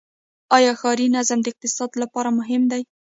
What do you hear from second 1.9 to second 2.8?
لپاره مهم